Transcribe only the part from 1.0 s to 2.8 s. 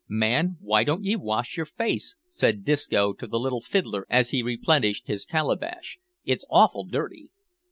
ye wash yer face?" said